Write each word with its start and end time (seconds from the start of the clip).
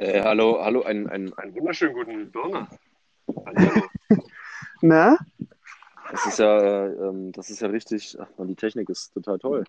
Äh, 0.00 0.22
hallo, 0.22 0.64
hallo, 0.64 0.82
einen, 0.82 1.10
einen, 1.10 1.34
einen 1.34 1.54
wunderschönen 1.54 1.92
guten 1.92 2.30
Birne. 2.30 2.66
Hallo. 3.44 3.82
Na? 4.80 5.18
Das 6.10 6.24
ist 6.24 6.38
ja, 6.38 6.58
äh, 6.58 6.86
ähm, 6.86 7.32
das 7.32 7.50
ist 7.50 7.60
ja 7.60 7.68
richtig, 7.68 8.16
ach 8.18 8.26
man, 8.38 8.48
die 8.48 8.54
Technik 8.54 8.88
ist 8.88 9.12
total 9.12 9.38
toll. 9.38 9.64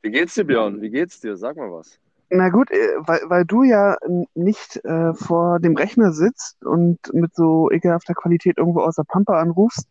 Wie 0.00 0.12
geht's 0.12 0.34
dir, 0.34 0.44
Björn? 0.44 0.80
Wie 0.80 0.90
geht's 0.90 1.18
dir? 1.18 1.36
Sag 1.36 1.56
mal 1.56 1.72
was. 1.72 1.98
Na 2.30 2.50
gut, 2.50 2.70
äh, 2.70 2.76
weil, 2.98 3.18
weil 3.24 3.44
du 3.44 3.64
ja 3.64 3.96
nicht 4.36 4.76
äh, 4.84 5.12
vor 5.14 5.58
dem 5.58 5.74
Rechner 5.74 6.12
sitzt 6.12 6.64
und 6.64 7.00
mit 7.12 7.34
so 7.34 7.68
ekelhafter 7.72 8.14
Qualität 8.14 8.58
irgendwo 8.58 8.82
aus 8.82 8.94
der 8.94 9.06
Pampa 9.08 9.40
anrufst, 9.40 9.88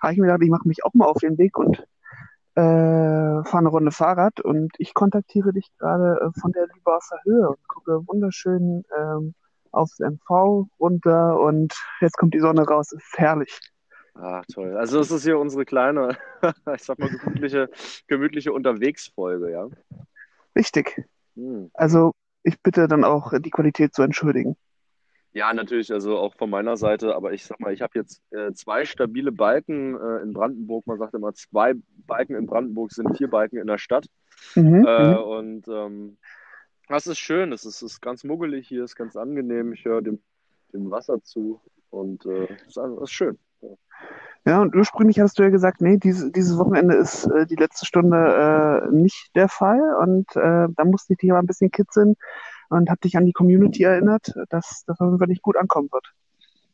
habe 0.00 0.14
ich 0.14 0.18
mir 0.18 0.28
gedacht, 0.28 0.42
ich 0.42 0.48
mache 0.48 0.66
mich 0.66 0.82
auch 0.82 0.94
mal 0.94 1.04
auf 1.04 1.18
den 1.18 1.36
Weg 1.36 1.58
und 1.58 1.86
äh, 2.54 2.60
fahre 3.44 3.58
eine 3.58 3.68
Runde 3.68 3.90
Fahrrad 3.90 4.40
und 4.40 4.72
ich 4.78 4.94
kontaktiere 4.94 5.52
dich 5.52 5.70
gerade 5.78 6.20
äh, 6.20 6.40
von 6.40 6.52
der 6.52 6.66
Lübarser 6.74 7.18
Höhe 7.24 7.48
und 7.48 7.68
gucke 7.68 8.06
wunderschön 8.06 8.84
ähm, 8.96 9.34
aufs 9.72 10.00
MV 10.00 10.66
runter 10.78 11.38
und 11.38 11.74
jetzt 12.00 12.16
kommt 12.16 12.34
die 12.34 12.40
Sonne 12.40 12.62
raus, 12.62 12.92
ist 12.92 13.16
herrlich. 13.16 13.60
Ah, 14.14 14.42
toll. 14.52 14.76
Also 14.76 14.98
das 14.98 15.10
ist 15.10 15.22
hier 15.22 15.38
unsere 15.38 15.64
kleine, 15.64 16.18
ich 16.74 16.82
sag 16.82 16.98
mal, 16.98 17.08
gemütliche, 17.08 17.70
gemütliche 18.08 18.52
Unterwegsfolge, 18.52 19.50
ja. 19.50 19.68
Richtig. 20.56 21.08
Hm. 21.36 21.70
Also 21.74 22.12
ich 22.42 22.60
bitte 22.60 22.88
dann 22.88 23.04
auch 23.04 23.32
die 23.38 23.50
Qualität 23.50 23.94
zu 23.94 24.02
entschuldigen. 24.02 24.56
Ja, 25.32 25.52
natürlich, 25.54 25.92
also 25.92 26.18
auch 26.18 26.34
von 26.34 26.50
meiner 26.50 26.76
Seite, 26.76 27.14
aber 27.14 27.32
ich 27.32 27.44
sag 27.44 27.60
mal, 27.60 27.72
ich 27.72 27.82
habe 27.82 27.92
jetzt 27.94 28.20
äh, 28.32 28.52
zwei 28.52 28.84
stabile 28.84 29.30
Balken 29.30 29.94
äh, 29.94 30.22
in 30.22 30.32
Brandenburg. 30.32 30.86
Man 30.88 30.98
sagt 30.98 31.14
immer, 31.14 31.32
zwei 31.34 31.74
Balken 32.06 32.34
in 32.34 32.46
Brandenburg 32.46 32.90
sind 32.90 33.16
vier 33.16 33.28
Balken 33.28 33.58
in 33.58 33.68
der 33.68 33.78
Stadt. 33.78 34.06
Mhm, 34.56 34.84
Äh, 34.84 35.08
mhm. 35.08 35.18
und 35.18 35.68
ähm, 35.68 36.18
das 36.88 37.06
ist 37.06 37.18
schön, 37.18 37.52
es 37.52 37.64
ist, 37.64 37.82
ist 37.82 38.00
ganz 38.00 38.24
muggelig 38.24 38.66
hier, 38.66 38.82
ist 38.82 38.96
ganz 38.96 39.14
angenehm. 39.14 39.72
Ich 39.72 39.84
höre 39.84 40.02
dem, 40.02 40.20
dem 40.72 40.90
Wasser 40.90 41.22
zu 41.22 41.60
und 41.90 42.26
äh, 42.26 42.48
ist, 42.66 42.76
ist 42.76 43.12
schön. 43.12 43.38
Ja. 44.46 44.62
Und 44.62 44.74
ursprünglich 44.74 45.20
hast 45.20 45.38
du 45.38 45.44
ja 45.44 45.50
gesagt, 45.50 45.80
nee, 45.80 45.98
diese, 45.98 46.32
dieses 46.32 46.58
Wochenende 46.58 46.96
ist 46.96 47.26
äh, 47.26 47.46
die 47.46 47.56
letzte 47.56 47.86
Stunde 47.86 48.16
äh, 48.16 48.92
nicht 48.92 49.30
der 49.36 49.48
Fall. 49.48 49.94
Und 50.02 50.26
da 50.34 50.84
musste 50.84 51.12
ich 51.12 51.18
dich 51.18 51.30
aber 51.30 51.40
ein 51.40 51.46
bisschen 51.46 51.70
kitzeln 51.70 52.16
und 52.70 52.88
habe 52.88 53.00
dich 53.00 53.16
an 53.16 53.26
die 53.26 53.32
Community 53.32 53.82
erinnert, 53.82 54.32
dass 54.48 54.84
das 54.86 54.98
nicht 55.00 55.42
gut 55.42 55.56
ankommen 55.56 55.88
wird. 55.92 56.12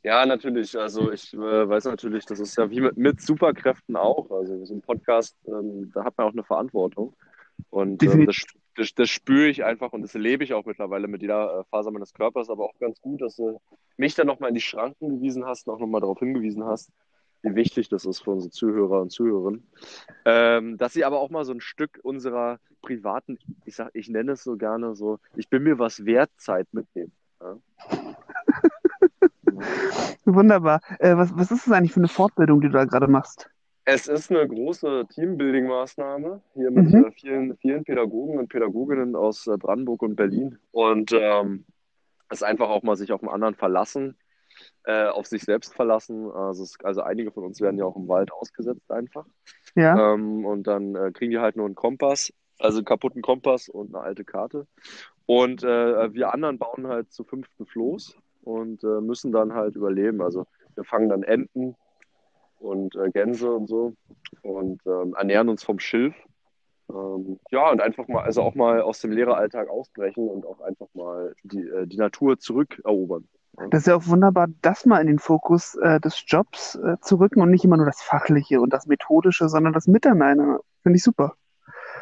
Ja, 0.03 0.25
natürlich. 0.25 0.79
Also 0.79 1.11
ich 1.11 1.35
äh, 1.35 1.69
weiß 1.69 1.87
natürlich, 1.87 2.27
das 2.27 2.39
ist 2.39 2.57
ja 2.57 2.71
wie 2.71 2.81
mit, 2.81 2.97
mit 2.97 3.21
Superkräften 3.21 3.97
auch. 3.97 4.31
Also 4.31 4.65
so 4.65 4.75
ein 4.75 4.81
Podcast, 4.81 5.37
ähm, 5.49 5.91
da 5.93 6.05
hat 6.05 6.17
man 6.17 6.29
auch 6.29 6.33
eine 6.33 6.45
Verantwortung. 6.45 7.17
Und 7.71 8.03
ähm, 8.05 8.25
das, 8.27 8.45
das, 8.77 8.95
das 8.95 9.11
spüre 9.11 9.49
ich 9.49 9.65
einfach 9.65 9.93
und 9.93 10.03
das 10.03 10.15
lebe 10.15 10.45
ich 10.45 10.55
auch 10.55 10.65
mittlerweile 10.65 11.09
mit 11.09 11.23
jeder 11.23 11.61
äh, 11.61 11.65
Faser 11.71 11.91
meines 11.91 12.15
Körpers. 12.15 12.51
Aber 12.51 12.67
auch 12.67 12.79
ganz 12.79 13.01
gut, 13.01 13.21
dass 13.21 13.35
du 13.35 13.61
mich 13.97 14.15
dann 14.15 14.29
nochmal 14.29 14.51
in 14.51 14.55
die 14.55 14.61
Schranken 14.61 15.17
gewiesen 15.17 15.45
hast 15.45 15.67
und 15.67 15.75
auch 15.75 15.81
nochmal 15.81 16.03
darauf 16.03 16.21
hingewiesen 16.21 16.65
hast, 16.65 16.93
wie 17.47 17.55
wichtig 17.55 17.89
das 17.89 18.05
ist 18.05 18.21
für 18.21 18.33
unsere 18.33 18.51
Zuhörer 18.51 19.01
und 19.01 19.11
Zuhörerinnen. 19.11 19.67
Ähm, 20.25 20.77
dass 20.77 20.93
sie 20.93 21.05
aber 21.05 21.21
auch 21.21 21.31
mal 21.31 21.45
so 21.45 21.53
ein 21.53 21.61
Stück 21.61 22.01
unserer 22.03 22.59
privaten, 22.83 23.39
ich 23.65 23.77
sag, 23.77 23.91
ich 23.95 24.09
nenne 24.09 24.33
es 24.33 24.43
so 24.43 24.57
gerne 24.57 24.95
so, 24.95 25.19
ich 25.37 25.49
bin 25.49 25.63
mir 25.63 25.79
was 25.79 26.05
wert, 26.05 26.31
Zeit 26.37 26.67
mitnehmen. 26.73 27.13
Ja? 27.41 27.57
Wunderbar. 30.25 30.81
Äh, 30.99 31.17
was, 31.17 31.35
was 31.37 31.51
ist 31.51 31.67
das 31.67 31.73
eigentlich 31.73 31.93
für 31.93 32.01
eine 32.01 32.09
Fortbildung, 32.09 32.61
die 32.61 32.67
du 32.67 32.75
da 32.75 32.85
gerade 32.85 33.09
machst? 33.09 33.49
Es 33.85 34.09
ist 34.09 34.33
eine 34.33 34.47
große 34.47 35.07
Teambuilding-Maßnahme 35.15 36.41
hier 36.55 36.71
mit 36.73 36.93
Mhm. 36.93 37.05
äh, 37.05 37.11
vielen, 37.13 37.57
vielen 37.59 37.85
Pädagogen 37.85 38.39
und 38.39 38.49
Pädagoginnen 38.49 39.15
aus 39.15 39.47
äh, 39.47 39.57
Brandenburg 39.57 40.03
und 40.03 40.17
Berlin. 40.17 40.59
Und 40.73 41.13
ähm, 41.13 41.65
es 42.29 42.39
ist 42.39 42.43
einfach 42.43 42.69
auch 42.69 42.83
mal 42.83 42.97
sich 42.97 43.13
auf 43.13 43.21
den 43.21 43.29
anderen 43.29 43.55
verlassen, 43.55 44.17
äh, 44.87 45.09
auf 45.09 45.27
sich 45.27 45.43
selbst 45.43 45.75
verlassen. 45.75 46.31
Also, 46.31 46.63
es, 46.63 46.77
also 46.83 47.03
einige 47.03 47.33
von 47.33 47.45
uns 47.45 47.61
werden 47.61 47.79
ja 47.79 47.85
auch 47.85 47.97
im 47.97 48.09
Wald 48.09 48.33
ausgesetzt 48.33 48.91
einfach. 48.91 49.27
Ja. 49.75 50.15
Ähm, 50.15 50.45
und 50.45 50.67
dann 50.67 50.95
äh, 50.95 51.11
kriegen 51.13 51.33
die 51.33 51.39
halt 51.39 51.57
nur 51.57 51.67
einen 51.67 51.75
Kompass, 51.75 52.33
also 52.59 52.79
einen 52.79 52.85
kaputten 52.85 53.21
Kompass 53.21 53.69
und 53.69 53.95
eine 53.95 54.03
alte 54.03 54.25
Karte. 54.25 54.67
Und 55.27 55.65
äh, 55.65 56.15
wir 56.15 56.33
anderen 56.33 56.59
bauen 56.59 56.87
halt 56.87 57.13
zu 57.13 57.25
fünften 57.25 57.67
Floß 57.67 58.17
und 58.43 58.85
äh, 58.85 59.01
müssen 59.01 59.33
dann 59.33 59.55
halt 59.55 59.75
überleben. 59.75 60.23
Also 60.23 60.47
wir 60.77 60.85
fangen 60.85 61.09
dann 61.09 61.25
Enten 61.25 61.75
und 62.61 62.95
äh, 62.95 63.11
Gänse 63.11 63.51
und 63.51 63.67
so 63.69 63.95
und 64.43 64.81
ähm, 64.87 65.15
ernähren 65.19 65.49
uns 65.49 65.65
vom 65.65 65.81
Schilf. 65.81 66.15
Ähm, 66.89 67.41
ja, 67.51 67.69
und 67.71 67.81
einfach 67.81 68.07
mal, 68.07 68.23
also 68.23 68.43
auch 68.43 68.55
mal 68.55 68.81
aus 68.81 69.01
dem 69.01 69.11
Lehreralltag 69.11 69.69
ausbrechen 69.69 70.29
und 70.29 70.47
auch 70.47 70.61
einfach 70.61 70.87
mal 70.95 71.35
die, 71.43 71.69
die 71.87 71.97
Natur 71.97 72.39
zurückerobern. 72.39 73.27
Das 73.71 73.81
ist 73.81 73.87
ja 73.87 73.97
auch 73.97 74.07
wunderbar, 74.07 74.47
das 74.63 74.87
mal 74.87 75.01
in 75.01 75.07
den 75.07 75.19
Fokus 75.19 75.75
äh, 75.77 76.01
des 76.01 76.23
Jobs 76.27 76.77
äh, 76.77 76.97
zu 77.01 77.17
rücken 77.17 77.41
und 77.41 77.51
nicht 77.51 77.65
immer 77.65 77.77
nur 77.77 77.87
das 77.87 78.03
Fachliche 78.03 78.61
und 78.61 78.73
das 78.73 78.87
Methodische, 78.87 79.49
sondern 79.49 79.73
das 79.73 79.87
Miteinander. 79.87 80.61
Finde 80.83 80.97
ich 80.97 81.03
super. 81.03 81.35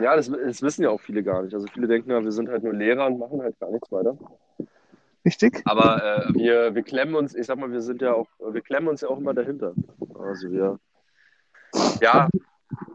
Ja, 0.00 0.16
das, 0.16 0.30
das 0.30 0.62
wissen 0.62 0.82
ja 0.82 0.90
auch 0.90 1.00
viele 1.00 1.22
gar 1.22 1.42
nicht. 1.42 1.54
Also 1.54 1.66
viele 1.72 1.86
denken 1.86 2.10
ja, 2.10 2.22
wir 2.22 2.32
sind 2.32 2.48
halt 2.48 2.64
nur 2.64 2.72
Lehrer 2.72 3.06
und 3.06 3.18
machen 3.18 3.40
halt 3.40 3.58
gar 3.60 3.70
nichts 3.70 3.90
weiter. 3.92 4.16
Richtig? 5.24 5.62
Aber 5.64 6.02
äh, 6.02 6.34
wir, 6.34 6.74
wir 6.74 6.82
klemmen 6.82 7.14
uns, 7.14 7.34
ich 7.34 7.46
sag 7.46 7.58
mal, 7.58 7.72
wir 7.72 7.80
sind 7.80 8.02
ja 8.02 8.12
auch, 8.12 8.28
wir 8.38 8.60
klemmen 8.60 8.88
uns 8.88 9.00
ja 9.00 9.08
auch 9.08 9.18
immer 9.18 9.32
dahinter. 9.32 9.72
Also 10.18 10.50
wir, 10.50 10.78
ja, 12.00 12.28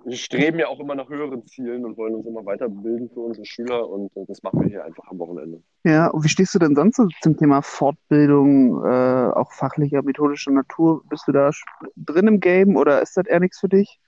wir 0.05 0.17
streben 0.17 0.59
ja 0.59 0.67
auch 0.67 0.79
immer 0.79 0.95
nach 0.95 1.09
höheren 1.09 1.45
Zielen 1.45 1.85
und 1.85 1.97
wollen 1.97 2.15
uns 2.15 2.25
immer 2.25 2.45
weiterbilden 2.45 3.09
für 3.09 3.21
unsere 3.21 3.45
Schüler 3.45 3.87
und 3.87 4.15
äh, 4.15 4.25
das 4.27 4.41
machen 4.43 4.61
wir 4.61 4.67
hier 4.67 4.83
einfach 4.83 5.07
am 5.07 5.19
Wochenende. 5.19 5.61
Ja, 5.83 6.07
und 6.07 6.23
wie 6.23 6.29
stehst 6.29 6.55
du 6.55 6.59
denn 6.59 6.75
sonst 6.75 6.97
so 6.97 7.07
zum 7.21 7.37
Thema 7.37 7.61
Fortbildung, 7.61 8.83
äh, 8.83 9.31
auch 9.33 9.51
fachlicher, 9.51 10.01
methodischer 10.01 10.51
Natur? 10.51 11.03
Bist 11.09 11.27
du 11.27 11.31
da 11.31 11.51
drin 11.95 12.27
im 12.27 12.39
Game 12.39 12.75
oder 12.75 13.01
ist 13.01 13.15
das 13.17 13.27
eher 13.27 13.39
nichts 13.39 13.59
für 13.59 13.69
dich? 13.69 13.99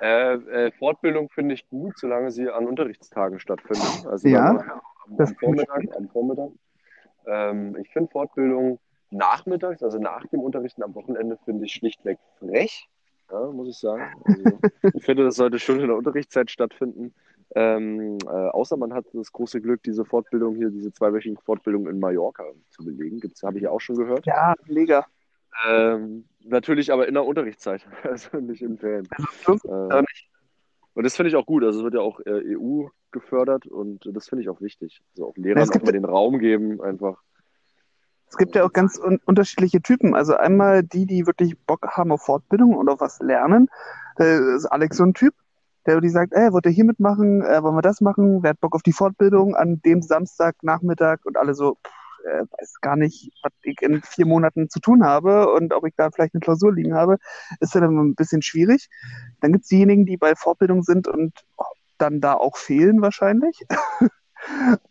Äh, 0.00 0.34
äh, 0.34 0.72
Fortbildung 0.78 1.28
finde 1.30 1.54
ich 1.54 1.68
gut, 1.68 1.98
solange 1.98 2.30
sie 2.30 2.48
an 2.48 2.66
Unterrichtstagen 2.66 3.40
stattfinden. 3.40 4.06
Also 4.08 4.28
Ja, 4.28 4.50
am, 4.50 5.18
am, 5.18 5.34
Vormittag, 5.36 5.96
am 5.96 6.08
Vormittag. 6.08 6.50
Ähm, 7.26 7.76
ich 7.80 7.90
finde 7.90 8.10
Fortbildung 8.10 8.78
nachmittags, 9.10 9.82
also 9.82 9.98
nach 9.98 10.24
dem 10.26 10.40
Unterrichten 10.40 10.82
am 10.82 10.94
Wochenende, 10.94 11.38
finde 11.44 11.64
ich 11.64 11.72
schlichtweg 11.72 12.18
frech, 12.38 12.88
ja, 13.30 13.50
muss 13.50 13.68
ich 13.68 13.78
sagen. 13.78 14.02
Also, 14.24 14.42
ich 14.94 15.04
finde, 15.04 15.24
das 15.24 15.36
sollte 15.36 15.58
schon 15.58 15.80
in 15.80 15.88
der 15.88 15.96
Unterrichtszeit 15.96 16.50
stattfinden. 16.50 17.14
Ähm, 17.54 18.18
äh, 18.26 18.28
außer 18.28 18.76
man 18.76 18.92
hat 18.92 19.06
das 19.12 19.32
große 19.32 19.60
Glück, 19.60 19.82
diese 19.82 20.04
Fortbildung 20.04 20.56
hier, 20.56 20.70
diese 20.70 20.92
zweiwöchige 20.92 21.40
Fortbildung 21.40 21.88
in 21.88 21.98
Mallorca 21.98 22.44
zu 22.70 22.84
belegen. 22.84 23.20
Gibt's, 23.20 23.42
habe 23.42 23.56
ich 23.56 23.64
ja 23.64 23.70
auch 23.70 23.80
schon 23.80 23.96
gehört. 23.96 24.26
Ja, 24.26 24.54
mega. 24.66 25.06
Ähm, 25.66 26.24
natürlich 26.44 26.92
aber 26.92 27.08
in 27.08 27.14
der 27.14 27.24
Unterrichtszeit, 27.24 27.86
also 28.02 28.38
nicht 28.38 28.62
in 28.62 28.78
Ferien. 28.78 29.08
Plus, 29.44 29.64
äh, 29.64 29.98
Äh, 29.98 30.04
und 30.94 31.04
das 31.04 31.16
finde 31.16 31.28
ich 31.30 31.36
auch 31.36 31.46
gut. 31.46 31.62
Also 31.62 31.78
es 31.78 31.84
wird 31.84 31.94
ja 31.94 32.00
auch 32.00 32.20
äh, 32.26 32.56
EU 32.56 32.88
gefördert 33.12 33.66
und 33.66 34.08
das 34.12 34.28
finde 34.28 34.42
ich 34.42 34.48
auch 34.48 34.60
wichtig. 34.60 35.00
Also 35.12 35.28
auch 35.28 35.36
Lehrern 35.36 35.70
auch 35.70 35.82
mal 35.82 35.92
den 35.92 36.04
Raum 36.04 36.38
geben, 36.38 36.80
einfach. 36.80 37.22
Es 38.30 38.36
gibt 38.36 38.54
ja 38.54 38.64
auch 38.64 38.72
ganz 38.72 38.98
un 38.98 39.18
unterschiedliche 39.24 39.80
Typen. 39.80 40.14
Also 40.14 40.36
einmal 40.36 40.82
die, 40.82 41.06
die 41.06 41.26
wirklich 41.26 41.58
Bock 41.66 41.86
haben 41.88 42.12
auf 42.12 42.22
Fortbildung 42.22 42.74
und 42.74 42.88
auf 42.88 43.00
was 43.00 43.20
lernen. 43.20 43.68
Da 44.16 44.24
ist 44.54 44.66
Alex 44.66 44.96
so 44.96 45.04
ein 45.04 45.14
Typ, 45.14 45.34
der 45.86 46.00
die 46.00 46.10
sagt, 46.10 46.32
ey, 46.34 46.52
wollt 46.52 46.66
ihr 46.66 46.72
hier 46.72 46.84
mitmachen? 46.84 47.42
Äh, 47.42 47.62
wollen 47.62 47.76
wir 47.76 47.82
das 47.82 48.00
machen? 48.00 48.42
Wer 48.42 48.50
hat 48.50 48.60
Bock 48.60 48.74
auf 48.74 48.82
die 48.82 48.92
Fortbildung 48.92 49.54
an 49.54 49.80
dem 49.84 50.02
Samstagnachmittag? 50.02 51.20
Und 51.24 51.36
alle 51.38 51.54
so, 51.54 51.76
pff, 51.76 51.92
äh, 52.26 52.44
weiß 52.58 52.80
gar 52.80 52.96
nicht, 52.96 53.32
was 53.42 53.52
ich 53.62 53.80
in 53.82 54.02
vier 54.02 54.26
Monaten 54.26 54.68
zu 54.68 54.80
tun 54.80 55.04
habe 55.04 55.52
und 55.52 55.72
ob 55.72 55.86
ich 55.86 55.94
da 55.96 56.10
vielleicht 56.10 56.34
eine 56.34 56.40
Klausur 56.40 56.72
liegen 56.72 56.94
habe, 56.94 57.18
ist 57.60 57.74
dann 57.74 57.84
ein 57.84 58.14
bisschen 58.14 58.42
schwierig. 58.42 58.88
Dann 59.40 59.52
gibt 59.52 59.64
es 59.64 59.68
diejenigen, 59.68 60.06
die 60.06 60.16
bei 60.16 60.34
Fortbildung 60.34 60.82
sind 60.82 61.08
und 61.08 61.32
dann 61.98 62.20
da 62.20 62.34
auch 62.34 62.56
fehlen 62.56 63.00
wahrscheinlich. 63.00 63.64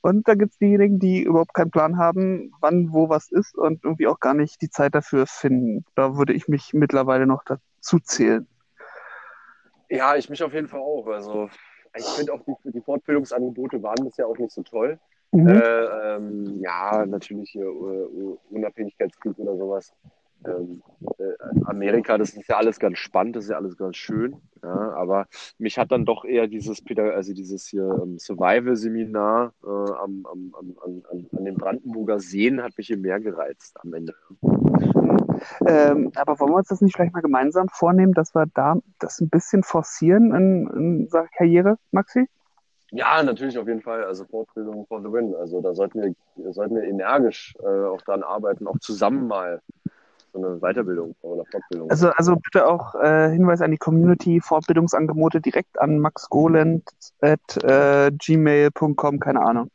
Und 0.01 0.27
dann 0.27 0.37
gibt 0.37 0.53
es 0.53 0.59
diejenigen, 0.59 0.99
die 0.99 1.23
überhaupt 1.23 1.53
keinen 1.53 1.71
Plan 1.71 1.97
haben, 1.97 2.51
wann 2.61 2.91
wo 2.93 3.09
was 3.09 3.31
ist 3.31 3.57
und 3.57 3.83
irgendwie 3.83 4.07
auch 4.07 4.19
gar 4.19 4.33
nicht 4.33 4.61
die 4.61 4.69
Zeit 4.69 4.95
dafür 4.95 5.27
finden. 5.27 5.85
Da 5.95 6.17
würde 6.17 6.33
ich 6.33 6.47
mich 6.47 6.73
mittlerweile 6.73 7.27
noch 7.27 7.43
dazu 7.43 7.99
zählen. 7.99 8.47
Ja, 9.89 10.15
ich 10.15 10.29
mich 10.29 10.43
auf 10.43 10.53
jeden 10.53 10.67
Fall 10.67 10.81
auch. 10.81 11.07
Also 11.07 11.49
ich 11.95 12.05
finde 12.05 12.33
auch 12.33 12.41
die, 12.45 12.71
die 12.71 12.81
Fortbildungsangebote 12.81 13.81
waren 13.81 14.03
bisher 14.03 14.27
auch 14.27 14.37
nicht 14.37 14.51
so 14.51 14.63
toll. 14.63 14.99
Mhm. 15.31 15.47
Äh, 15.47 16.15
ähm, 16.15 16.59
ja, 16.61 17.05
natürlich 17.05 17.51
hier 17.51 17.65
äh, 17.65 18.37
Unabhängigkeitskrieg 18.49 19.37
oder 19.39 19.57
sowas. 19.57 19.93
Ähm, 20.47 20.81
äh, 21.17 21.65
Amerika, 21.65 22.17
das 22.17 22.29
ist 22.29 22.47
ja 22.47 22.57
alles 22.57 22.79
ganz 22.79 22.97
spannend, 22.97 23.35
das 23.35 23.45
ist 23.45 23.49
ja 23.51 23.57
alles 23.57 23.77
ganz 23.77 23.97
schön. 23.97 24.37
Ja, 24.63 24.93
aber 24.93 25.27
mich 25.57 25.77
hat 25.77 25.91
dann 25.91 26.05
doch 26.05 26.25
eher 26.25 26.47
dieses 26.47 26.81
Pädag 26.83 27.13
also 27.13 27.33
dieses 27.33 27.67
hier 27.67 27.99
ähm, 28.01 28.17
Survival-Seminar 28.17 29.53
äh, 29.63 29.67
am, 29.67 30.25
am, 30.25 30.55
am, 30.57 30.77
an, 30.83 31.03
an, 31.11 31.27
an 31.37 31.45
den 31.45 31.55
Brandenburger 31.55 32.19
Seen 32.19 32.63
hat 32.63 32.77
mich 32.77 32.87
hier 32.87 32.97
mehr 32.97 33.19
gereizt 33.19 33.77
am 33.83 33.93
Ende. 33.93 34.15
Ähm, 35.67 36.11
aber 36.15 36.39
wollen 36.39 36.51
wir 36.51 36.57
uns 36.57 36.69
das 36.69 36.81
nicht 36.81 36.95
vielleicht 36.95 37.13
mal 37.13 37.21
gemeinsam 37.21 37.67
vornehmen, 37.69 38.13
dass 38.13 38.33
wir 38.33 38.45
da 38.53 38.77
das 38.99 39.19
ein 39.19 39.29
bisschen 39.29 39.63
forcieren 39.63 40.33
in, 40.33 40.67
in 40.75 41.07
Sache 41.09 41.29
Karriere, 41.37 41.77
Maxi? 41.91 42.27
Ja, 42.91 43.21
natürlich 43.21 43.57
auf 43.57 43.67
jeden 43.67 43.81
Fall. 43.81 44.05
Also 44.05 44.23
Fortbildung 44.25 44.85
for 44.87 45.01
the 45.01 45.11
win. 45.11 45.35
Also 45.35 45.61
da 45.61 45.73
sollten 45.73 46.01
wir, 46.01 46.53
sollten 46.53 46.75
wir 46.75 46.83
energisch 46.83 47.53
äh, 47.59 47.85
auch 47.85 48.01
dran 48.01 48.23
arbeiten, 48.23 48.65
auch 48.65 48.79
zusammen 48.79 49.27
mal 49.27 49.61
so 50.33 50.43
eine 50.43 50.59
Weiterbildung 50.59 51.15
oder 51.21 51.43
Fortbildung. 51.51 51.89
Also, 51.89 52.09
also 52.09 52.35
bitte 52.35 52.67
auch 52.67 52.95
äh, 52.95 53.29
Hinweis 53.31 53.61
an 53.61 53.71
die 53.71 53.77
Community, 53.77 54.41
Fortbildungsangebote 54.41 55.41
direkt 55.41 55.79
an 55.79 55.99
maxgoland 55.99 56.83
at 57.21 57.63
äh, 57.63 58.11
gmail.com, 58.11 59.19
keine 59.19 59.41
Ahnung. 59.41 59.71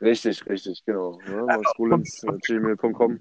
Richtig, 0.00 0.46
richtig, 0.48 0.84
genau. 0.84 1.18
Ja, 1.26 1.44
maxgolens.gmail.com 1.44 3.20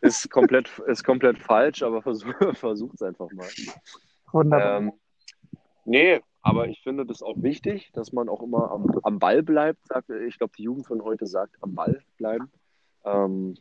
ist 0.00 0.30
komplett, 0.30 0.70
ist 0.86 1.04
komplett 1.04 1.38
falsch, 1.38 1.82
aber 1.82 2.02
versuch, 2.02 2.32
versucht 2.54 2.94
es 2.94 3.02
einfach 3.02 3.30
mal. 3.32 3.48
Wunderbar. 4.32 4.78
Ähm, 4.78 4.92
nee, 5.84 6.20
aber 6.42 6.68
ich 6.68 6.82
finde 6.82 7.04
das 7.04 7.22
auch 7.22 7.36
wichtig, 7.42 7.90
dass 7.92 8.12
man 8.12 8.28
auch 8.28 8.42
immer 8.42 8.70
am, 8.70 8.86
am 9.02 9.18
Ball 9.18 9.42
bleibt. 9.42 9.86
Sagt, 9.86 10.10
ich 10.10 10.38
glaube, 10.38 10.52
die 10.56 10.62
Jugend 10.62 10.86
von 10.86 11.02
heute 11.02 11.26
sagt, 11.26 11.56
am 11.60 11.74
Ball 11.74 12.02
bleiben. 12.16 12.50
Ähm, 13.04 13.56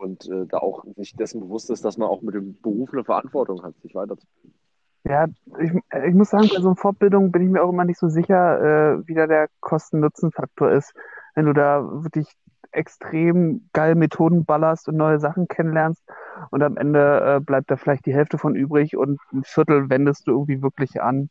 und 0.00 0.26
äh, 0.28 0.46
da 0.46 0.58
auch 0.58 0.84
sich 0.96 1.14
dessen 1.14 1.40
bewusst 1.40 1.70
ist, 1.70 1.84
dass 1.84 1.98
man 1.98 2.08
auch 2.08 2.22
mit 2.22 2.34
dem 2.34 2.60
Beruf 2.60 2.92
eine 2.92 3.04
Verantwortung 3.04 3.62
hat, 3.62 3.74
sich 3.82 3.94
weiterzubilden. 3.94 4.58
Ja, 5.04 5.26
ich, 5.58 5.72
ich 6.06 6.14
muss 6.14 6.30
sagen, 6.30 6.48
bei 6.48 6.60
so 6.60 6.68
einer 6.68 6.76
Fortbildung 6.76 7.32
bin 7.32 7.42
ich 7.42 7.48
mir 7.48 7.62
auch 7.62 7.70
immer 7.70 7.84
nicht 7.84 7.98
so 7.98 8.08
sicher, 8.08 8.98
äh, 8.98 9.06
wie 9.06 9.14
da 9.14 9.26
der 9.26 9.48
Kosten-Nutzen-Faktor 9.60 10.72
ist. 10.72 10.94
Wenn 11.34 11.46
du 11.46 11.52
da 11.52 11.82
wirklich 11.82 12.28
extrem 12.72 13.68
geil 13.72 13.94
Methoden 13.94 14.44
ballerst 14.44 14.88
und 14.88 14.96
neue 14.96 15.18
Sachen 15.18 15.48
kennenlernst 15.48 16.02
und 16.50 16.62
am 16.62 16.76
Ende 16.76 17.36
äh, 17.36 17.40
bleibt 17.40 17.70
da 17.70 17.76
vielleicht 17.76 18.06
die 18.06 18.14
Hälfte 18.14 18.38
von 18.38 18.54
übrig 18.54 18.96
und 18.96 19.18
ein 19.32 19.42
Viertel 19.44 19.90
wendest 19.90 20.26
du 20.26 20.32
irgendwie 20.32 20.62
wirklich 20.62 21.02
an 21.02 21.30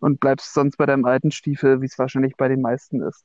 und 0.00 0.18
bleibst 0.18 0.52
sonst 0.52 0.76
bei 0.76 0.86
deinem 0.86 1.04
alten 1.04 1.30
Stiefel, 1.30 1.80
wie 1.80 1.86
es 1.86 1.98
wahrscheinlich 1.98 2.36
bei 2.36 2.48
den 2.48 2.60
meisten 2.60 3.00
ist. 3.02 3.24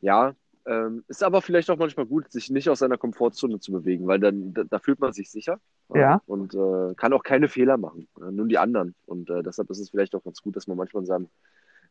Ja, 0.00 0.32
ähm, 0.68 1.04
ist 1.08 1.24
aber 1.24 1.40
vielleicht 1.42 1.70
auch 1.70 1.78
manchmal 1.78 2.06
gut, 2.06 2.30
sich 2.30 2.50
nicht 2.50 2.68
aus 2.68 2.80
seiner 2.80 2.98
Komfortzone 2.98 3.58
zu 3.58 3.72
bewegen, 3.72 4.06
weil 4.06 4.20
dann 4.20 4.52
da, 4.54 4.64
da 4.64 4.78
fühlt 4.78 5.00
man 5.00 5.12
sich 5.12 5.30
sicher 5.30 5.58
Ja. 5.94 6.20
und 6.26 6.54
äh, 6.54 6.94
kann 6.96 7.12
auch 7.12 7.22
keine 7.22 7.48
Fehler 7.48 7.76
machen, 7.78 8.06
äh, 8.20 8.30
nur 8.30 8.46
die 8.46 8.58
anderen. 8.58 8.94
Und 9.06 9.30
äh, 9.30 9.42
deshalb 9.42 9.70
ist 9.70 9.80
es 9.80 9.90
vielleicht 9.90 10.14
auch 10.14 10.22
ganz 10.24 10.42
gut, 10.42 10.56
dass 10.56 10.66
man 10.66 10.76
manchmal 10.76 11.02
in, 11.02 11.06
seinem, 11.06 11.28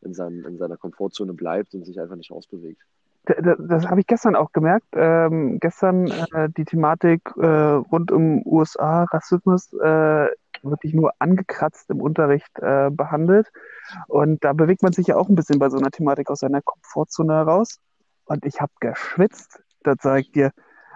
in, 0.02 0.14
seinem, 0.14 0.44
in 0.46 0.58
seiner 0.58 0.76
Komfortzone 0.76 1.34
bleibt 1.34 1.74
und 1.74 1.84
sich 1.84 2.00
einfach 2.00 2.16
nicht 2.16 2.30
d- 3.28 3.56
Das 3.58 3.86
habe 3.86 4.00
ich 4.00 4.06
gestern 4.06 4.36
auch 4.36 4.52
gemerkt. 4.52 4.86
Ähm, 4.92 5.58
gestern 5.60 6.08
äh, 6.32 6.48
die 6.56 6.64
Thematik 6.64 7.22
äh, 7.36 7.46
rund 7.46 8.12
um 8.12 8.42
USA, 8.46 9.04
Rassismus, 9.04 9.72
äh, 9.74 10.28
wirklich 10.62 10.92
nur 10.94 11.12
angekratzt 11.18 11.90
im 11.90 12.00
Unterricht 12.00 12.50
äh, 12.60 12.90
behandelt. 12.90 13.48
Und 14.08 14.42
da 14.44 14.52
bewegt 14.52 14.82
man 14.82 14.92
sich 14.92 15.06
ja 15.06 15.16
auch 15.16 15.28
ein 15.28 15.34
bisschen 15.34 15.58
bei 15.58 15.70
so 15.70 15.78
einer 15.78 15.90
Thematik 15.90 16.30
aus 16.30 16.40
seiner 16.40 16.62
Komfortzone 16.62 17.32
heraus. 17.32 17.78
Und 18.28 18.44
ich 18.44 18.60
habe 18.60 18.72
geschwitzt, 18.80 19.60
das 19.82 19.96
sage 20.02 20.20
ich 20.20 20.32
dir. 20.32 20.52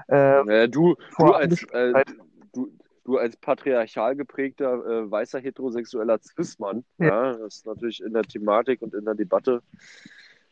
Äh, 0.08 0.64
Äh, 0.64 0.69
du, 0.69 0.94
du, 1.19 1.32
als, 1.32 1.62
äh, 1.73 2.05
du, 2.52 2.70
du 3.05 3.17
als 3.17 3.37
patriarchal 3.37 4.14
geprägter 4.17 4.75
äh, 4.84 5.11
weißer 5.11 5.40
heterosexueller 5.40 6.19
Cis-Mann, 6.19 6.84
Ja. 6.99 7.06
ja. 7.06 7.32
das 7.38 7.56
ist 7.56 7.67
natürlich 7.67 8.02
in 8.02 8.12
der 8.12 8.23
Thematik 8.23 8.82
und 8.82 8.94
in 8.94 9.05
der 9.06 9.14
Debatte, 9.14 9.62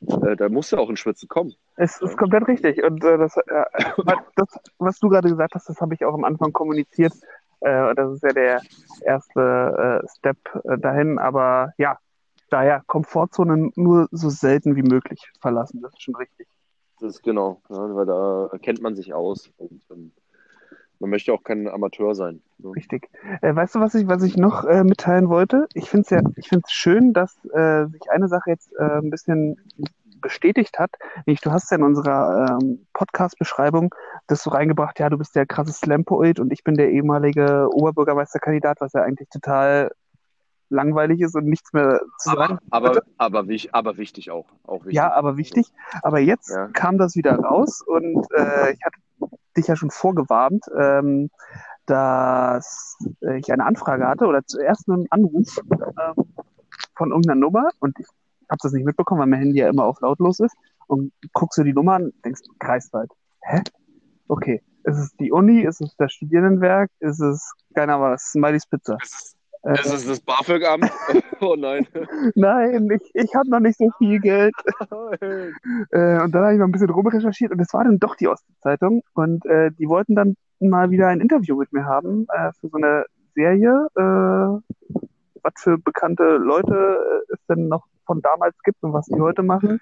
äh, 0.06 0.36
da 0.36 0.48
muss 0.48 0.70
ja 0.70 0.78
auch 0.78 0.88
ein 0.88 0.96
Schwitzen 0.96 1.28
kommen. 1.28 1.54
Es 1.76 2.00
ist 2.00 2.16
komplett 2.16 2.48
richtig. 2.48 2.82
Und 2.82 3.04
äh, 3.04 3.18
das, 3.18 3.36
äh, 3.36 3.64
das, 4.36 4.48
was 4.78 4.98
du 4.98 5.10
gerade 5.10 5.28
gesagt 5.28 5.54
hast, 5.54 5.68
das 5.68 5.80
habe 5.80 5.94
ich 5.94 6.04
auch 6.04 6.14
am 6.14 6.24
Anfang 6.24 6.52
kommuniziert. 6.52 7.12
Das 7.62 8.12
ist 8.14 8.22
ja 8.22 8.32
der 8.32 8.62
erste 9.02 10.02
Step 10.16 10.38
dahin. 10.78 11.18
Aber 11.18 11.74
ja, 11.76 11.98
daher 12.48 12.82
Komfortzone 12.86 13.70
nur 13.74 14.08
so 14.12 14.30
selten 14.30 14.76
wie 14.76 14.82
möglich 14.82 15.30
verlassen. 15.42 15.82
Das 15.82 15.92
ist 15.92 16.02
schon 16.02 16.16
richtig. 16.16 16.48
Das 17.00 17.16
ist 17.16 17.22
genau, 17.22 17.62
ja, 17.70 17.94
weil 17.94 18.06
da 18.06 18.50
kennt 18.62 18.82
man 18.82 18.94
sich 18.94 19.14
aus 19.14 19.50
und 19.56 19.82
ähm, 19.90 20.12
man 20.98 21.10
möchte 21.10 21.32
auch 21.32 21.42
kein 21.42 21.66
Amateur 21.66 22.14
sein. 22.14 22.42
Ne? 22.58 22.72
Richtig. 22.76 23.08
Äh, 23.40 23.54
weißt 23.54 23.74
du, 23.74 23.80
was 23.80 23.94
ich, 23.94 24.06
was 24.06 24.22
ich 24.22 24.36
noch 24.36 24.64
äh, 24.64 24.84
mitteilen 24.84 25.30
wollte? 25.30 25.66
Ich 25.72 25.88
finde 25.88 26.02
es 26.02 26.10
ja, 26.10 26.20
ich 26.36 26.48
finde 26.48 26.64
es 26.66 26.72
schön, 26.72 27.14
dass 27.14 27.42
äh, 27.46 27.86
sich 27.86 28.10
eine 28.10 28.28
Sache 28.28 28.50
jetzt 28.50 28.72
äh, 28.76 28.98
ein 28.98 29.10
bisschen 29.10 29.56
bestätigt 30.20 30.78
hat. 30.78 30.90
Nämlich, 31.24 31.40
du 31.40 31.50
hast 31.50 31.70
ja 31.70 31.78
in 31.78 31.82
unserer 31.82 32.58
ähm, 32.60 32.86
Podcast-Beschreibung 32.92 33.94
das 34.26 34.42
so 34.42 34.50
reingebracht, 34.50 35.00
ja, 35.00 35.08
du 35.08 35.16
bist 35.16 35.34
der 35.34 35.46
krasse 35.46 35.72
Slam-Poet 35.72 36.38
und 36.38 36.52
ich 36.52 36.62
bin 36.62 36.74
der 36.74 36.90
ehemalige 36.90 37.68
Oberbürgermeisterkandidat, 37.72 38.82
was 38.82 38.92
ja 38.92 39.02
eigentlich 39.02 39.30
total 39.30 39.90
langweilig 40.70 41.20
ist 41.20 41.34
und 41.34 41.46
nichts 41.46 41.72
mehr 41.72 42.00
zu 42.18 42.30
sagen. 42.30 42.58
Aber, 42.70 42.90
Bitte? 42.90 43.02
aber, 43.18 43.40
aber, 43.40 43.52
aber 43.72 43.96
wichtig 43.98 44.30
auch. 44.30 44.46
auch 44.64 44.80
wichtig. 44.84 44.94
Ja, 44.94 45.12
aber 45.12 45.36
wichtig. 45.36 45.66
Aber 46.02 46.18
jetzt 46.20 46.50
Ja. 46.50 46.68
kam 46.68 46.96
das 46.98 47.16
wieder 47.16 47.36
raus 47.36 47.82
und 47.86 48.26
äh, 48.34 48.72
ich 48.72 48.84
hatte 48.84 48.98
dich 49.56 49.66
ja 49.66 49.76
schon 49.76 49.90
vorgewarnt, 49.90 50.64
ähm, 50.78 51.28
dass 51.86 52.96
äh, 53.22 53.38
ich 53.38 53.52
eine 53.52 53.64
Anfrage 53.66 54.06
hatte 54.06 54.26
oder 54.26 54.44
zuerst 54.46 54.88
einen 54.88 55.06
Anruf 55.10 55.58
ähm, 55.72 56.24
von 56.96 57.10
irgendeiner 57.10 57.40
Nummer 57.40 57.68
und 57.80 57.98
ich 57.98 58.06
habe 58.48 58.58
das 58.62 58.72
nicht 58.72 58.84
mitbekommen, 58.84 59.20
weil 59.20 59.26
mein 59.28 59.40
Handy 59.40 59.58
ja 59.60 59.68
immer 59.68 59.84
auf 59.84 60.00
lautlos 60.00 60.40
ist 60.40 60.56
und 60.86 61.12
guckst 61.32 61.58
du 61.58 61.64
die 61.64 61.72
Nummer 61.72 61.94
an 61.94 62.04
und 62.06 62.24
denkst, 62.24 62.42
Kreiswald. 62.58 63.10
Hä? 63.42 63.60
Okay. 64.28 64.62
Ist 64.84 64.98
es 64.98 65.16
die 65.16 65.30
Uni? 65.30 65.60
Ist 65.60 65.80
es 65.80 65.94
das 65.98 66.12
Studierendenwerk? 66.12 66.90
Ist 67.00 67.20
es, 67.20 67.52
keiner 67.74 68.00
was, 68.00 68.22
Smileys 68.32 68.66
Pizza? 68.66 68.96
Es 69.02 69.12
ist, 69.12 69.36
Äh, 69.62 69.72
es 69.72 69.92
ist 69.92 70.08
das 70.08 70.20
BAföG-Amt. 70.20 70.90
oh 71.40 71.54
nein. 71.56 71.86
nein, 72.34 72.90
ich, 72.90 73.10
ich 73.14 73.34
habe 73.34 73.50
noch 73.50 73.60
nicht 73.60 73.78
so 73.78 73.90
viel 73.98 74.20
Geld. 74.20 74.54
Äh, 75.92 76.22
und 76.22 76.32
dann 76.32 76.42
habe 76.42 76.52
ich 76.52 76.58
mal 76.58 76.66
ein 76.66 76.72
bisschen 76.72 76.90
rumrecherchiert 76.90 77.52
und 77.52 77.60
es 77.60 77.72
war 77.72 77.84
dann 77.84 77.98
doch 77.98 78.14
die 78.14 78.28
Ostzeitung 78.28 79.02
und 79.14 79.44
äh, 79.46 79.70
die 79.72 79.88
wollten 79.88 80.14
dann 80.14 80.36
mal 80.60 80.90
wieder 80.90 81.08
ein 81.08 81.20
Interview 81.20 81.56
mit 81.56 81.72
mir 81.72 81.84
haben 81.84 82.26
äh, 82.32 82.52
für 82.60 82.68
so 82.68 82.76
eine 82.76 83.04
Serie, 83.34 83.86
äh, 83.96 85.00
was 85.42 85.52
für 85.56 85.78
bekannte 85.78 86.36
Leute 86.36 87.24
äh, 87.28 87.32
es 87.32 87.44
denn 87.46 87.68
noch 87.68 87.86
von 88.06 88.20
damals 88.22 88.56
gibt 88.62 88.82
und 88.82 88.92
was 88.92 89.06
die 89.06 89.20
heute 89.20 89.42
machen. 89.42 89.80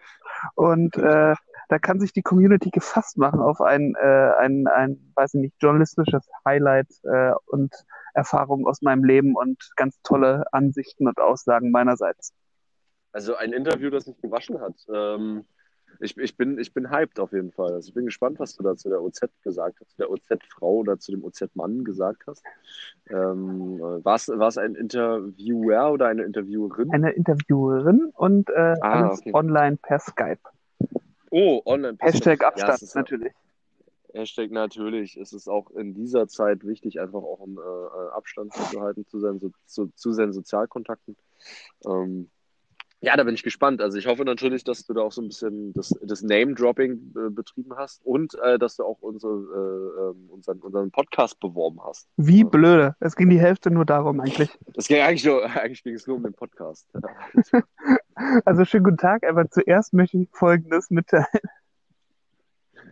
Und 0.54 0.96
äh, 0.96 1.34
da 1.68 1.78
kann 1.78 2.00
sich 2.00 2.12
die 2.12 2.22
Community 2.22 2.70
gefasst 2.70 3.18
machen 3.18 3.40
auf 3.40 3.60
ein, 3.60 3.94
äh, 4.00 4.32
ein, 4.38 4.66
ein 4.66 5.12
weiß 5.14 5.34
ich 5.34 5.40
nicht, 5.40 5.54
journalistisches 5.60 6.28
Highlight 6.44 6.88
äh, 7.04 7.32
und 7.46 7.72
Erfahrungen 8.18 8.66
aus 8.66 8.82
meinem 8.82 9.04
Leben 9.04 9.36
und 9.36 9.56
ganz 9.76 9.96
tolle 10.02 10.44
Ansichten 10.52 11.06
und 11.08 11.18
Aussagen 11.18 11.70
meinerseits. 11.70 12.32
Also 13.12 13.36
ein 13.36 13.52
Interview, 13.52 13.88
das 13.90 14.06
mich 14.06 14.20
gewaschen 14.20 14.60
hat. 14.60 14.74
Ähm, 14.92 15.44
ich, 16.00 16.16
ich, 16.18 16.36
bin, 16.36 16.58
ich 16.58 16.74
bin 16.74 16.90
hyped 16.90 17.18
auf 17.18 17.32
jeden 17.32 17.50
Fall. 17.52 17.72
Also 17.72 17.88
ich 17.88 17.94
bin 17.94 18.04
gespannt, 18.04 18.38
was 18.38 18.54
du 18.56 18.62
da 18.62 18.76
zu 18.76 18.88
der 18.90 19.00
OZ 19.02 19.20
gesagt 19.42 19.78
hast, 19.80 19.90
zu 19.92 19.96
der 19.96 20.10
OZ-Frau 20.10 20.74
oder 20.78 20.98
zu 20.98 21.12
dem 21.12 21.24
OZ-Mann 21.24 21.84
gesagt 21.84 22.24
hast. 22.26 22.42
Ähm, 23.08 23.78
war 23.80 24.14
es 24.16 24.58
ein 24.58 24.74
Interviewer 24.74 25.92
oder 25.92 26.06
eine 26.08 26.24
Interviewerin? 26.24 26.90
eine 26.92 27.10
Interviewerin 27.12 28.10
und 28.14 28.50
äh, 28.50 28.74
Ah, 28.82 29.08
alles 29.08 29.20
okay. 29.20 29.30
online 29.32 29.78
per 29.78 29.98
Skype. 30.00 30.40
Oh, 31.30 31.62
online. 31.64 31.96
Hashtag 32.00 32.40
Ja, 32.42 32.48
Abstand 32.48 32.74
es 32.76 32.82
ist 32.82 32.94
ja- 32.94 33.00
natürlich. 33.00 33.32
Hashtag 34.14 34.50
natürlich. 34.50 35.16
Es 35.16 35.32
ist 35.32 35.48
auch 35.48 35.70
in 35.70 35.94
dieser 35.94 36.28
Zeit 36.28 36.64
wichtig, 36.66 37.00
einfach 37.00 37.22
auch 37.22 37.40
einen 37.40 37.58
äh, 37.58 38.10
Abstand 38.14 38.52
zu 38.54 38.80
halten 38.80 39.06
zu 39.06 39.18
seinen, 39.20 39.40
so, 39.40 39.50
zu, 39.66 39.86
zu 39.94 40.12
seinen 40.12 40.32
Sozialkontakten. 40.32 41.16
Ähm, 41.86 42.30
ja, 43.00 43.16
da 43.16 43.22
bin 43.22 43.34
ich 43.34 43.44
gespannt. 43.44 43.80
Also 43.80 43.96
ich 43.96 44.08
hoffe 44.08 44.24
natürlich, 44.24 44.64
dass 44.64 44.84
du 44.84 44.92
da 44.92 45.02
auch 45.02 45.12
so 45.12 45.22
ein 45.22 45.28
bisschen 45.28 45.72
das, 45.74 45.94
das 46.02 46.22
Name-Dropping 46.22 47.14
äh, 47.16 47.30
betrieben 47.30 47.70
hast 47.76 48.04
und 48.04 48.34
äh, 48.42 48.58
dass 48.58 48.76
du 48.76 48.84
auch 48.84 49.00
unsere, 49.00 49.32
äh, 49.32 50.10
ähm, 50.10 50.28
unseren, 50.30 50.58
unseren 50.58 50.90
Podcast 50.90 51.38
beworben 51.38 51.78
hast. 51.84 52.08
Wie 52.16 52.42
blöde. 52.42 52.96
Es 52.98 53.14
ging 53.14 53.30
die 53.30 53.38
Hälfte 53.38 53.70
nur 53.70 53.84
darum 53.84 54.20
eigentlich. 54.20 54.50
Das 54.74 54.88
ging 54.88 55.00
eigentlich 55.00 55.24
nur, 55.24 55.44
eigentlich 55.50 55.84
ging 55.84 55.94
es 55.94 56.06
nur 56.06 56.16
um 56.16 56.22
den 56.22 56.34
Podcast. 56.34 56.88
Also 58.44 58.64
schönen 58.64 58.82
guten 58.82 58.96
Tag, 58.96 59.24
aber 59.24 59.48
zuerst 59.48 59.92
möchte 59.94 60.18
ich 60.18 60.28
Folgendes 60.32 60.90
mitteilen. 60.90 61.24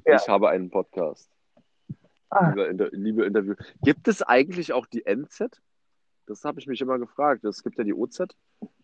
Ja. 0.07 0.17
Ich 0.17 0.29
habe 0.29 0.49
einen 0.49 0.71
Podcast. 0.71 1.29
Ah, 2.31 2.51
Lieber 2.51 2.69
Inter 2.69 2.89
liebe 2.93 3.25
Interview. 3.25 3.55
Gibt 3.83 4.09
es 4.09 4.23
eigentlich 4.23 4.73
auch 4.73 4.87
die 4.87 5.05
NZ? 5.05 5.61
Das 6.27 6.45
habe 6.45 6.59
ich 6.59 6.67
mich 6.67 6.81
immer 6.81 6.99
gefragt. 6.99 7.45
Es 7.45 7.63
gibt 7.63 7.79
ja 7.79 7.85
die 7.85 7.95
OZ. 7.95 8.23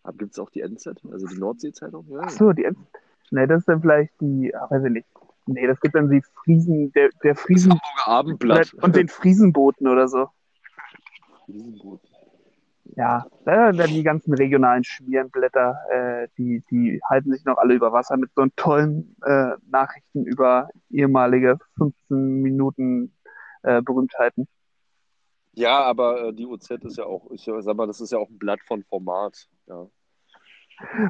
Aber 0.03 0.17
gibt 0.17 0.33
es 0.33 0.39
auch 0.39 0.49
die 0.49 0.61
NZ? 0.61 0.87
Also 1.11 1.27
die 1.27 1.37
Nordsee-Zeitung? 1.37 2.07
Ja, 2.09 2.21
ach 2.23 2.29
so, 2.29 2.51
die 2.53 2.69
Ne, 3.31 3.47
das 3.47 3.59
ist 3.59 3.67
dann 3.67 3.81
vielleicht 3.81 4.13
die, 4.21 4.53
ah, 4.53 4.69
weiß 4.69 4.83
ich 4.85 4.91
nicht. 4.91 5.07
Nee, 5.45 5.65
das 5.67 5.79
gibt 5.81 5.95
dann 5.95 6.09
die 6.09 6.21
Friesen, 6.21 6.91
der, 6.93 7.09
der 7.23 7.35
Friesen 7.35 7.79
Abendblatt. 8.05 8.73
und 8.75 8.95
den 8.95 9.07
Friesenboten 9.07 9.87
oder 9.87 10.07
so. 10.07 10.29
Riesengut. 11.47 11.99
Ja, 12.95 13.25
äh, 13.45 13.73
dann 13.73 13.89
die 13.89 14.03
ganzen 14.03 14.33
regionalen 14.33 14.83
Schmierenblätter, 14.83 15.77
äh, 15.89 16.27
die, 16.37 16.63
die 16.69 17.01
halten 17.09 17.31
sich 17.33 17.43
noch 17.43 17.57
alle 17.57 17.73
über 17.73 17.91
Wasser 17.91 18.17
mit 18.17 18.29
so 18.35 18.45
tollen 18.55 19.15
äh, 19.23 19.53
Nachrichten 19.67 20.25
über 20.25 20.69
ehemalige 20.91 21.57
15 21.77 22.41
Minuten 22.41 23.15
äh, 23.63 23.81
Berühmtheiten. 23.81 24.47
Ja, 25.53 25.81
aber 25.81 26.25
äh, 26.25 26.33
die 26.33 26.45
OZ 26.45 26.69
ist 26.69 26.97
ja 26.97 27.05
auch, 27.05 27.31
ich 27.31 27.45
sag 27.45 27.75
mal, 27.75 27.87
das 27.87 28.01
ist 28.01 28.11
ja 28.11 28.19
auch 28.19 28.29
ein 28.29 28.37
Blatt 28.37 28.59
von 28.67 28.83
Format. 28.83 29.47
Ja. 29.67 29.87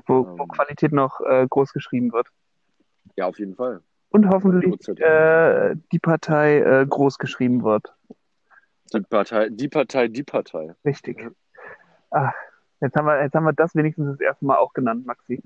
wo, 0.05 0.25
wo 0.37 0.43
Ähm. 0.43 0.47
Qualität 0.49 0.91
noch 0.91 1.19
äh, 1.21 1.47
groß 1.49 1.73
geschrieben 1.73 2.11
wird. 2.13 2.27
Ja, 3.15 3.27
auf 3.27 3.39
jeden 3.39 3.55
Fall. 3.55 3.81
Und 4.09 4.29
hoffentlich 4.29 4.69
Prozent. 4.69 4.99
äh, 4.99 5.75
die 5.91 5.99
Partei 5.99 6.59
äh, 6.59 6.85
groß 6.87 7.17
geschrieben 7.17 7.63
wird. 7.63 7.93
Die 8.93 9.01
Partei, 9.01 9.49
die 9.49 9.67
Partei, 9.67 10.07
die 10.07 10.23
Partei. 10.23 10.75
Richtig. 10.85 11.31
Ah, 12.13 12.31
jetzt 12.79 12.95
haben 12.95 13.07
wir, 13.07 13.23
jetzt 13.23 13.33
haben 13.33 13.43
wir 13.43 13.53
das 13.53 13.73
wenigstens 13.73 14.05
das 14.05 14.19
erste 14.19 14.45
Mal 14.45 14.57
auch 14.57 14.73
genannt, 14.73 15.05
Maxi. 15.07 15.41